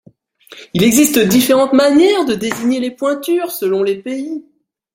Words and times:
Il 0.73 0.81
existe 0.81 1.19
différentes 1.19 1.73
manières 1.73 2.25
de 2.25 2.33
désigner 2.33 2.79
les 2.79 2.89
pointures 2.89 3.51
selon 3.51 3.83
les 3.83 3.97
pays. 4.01 4.43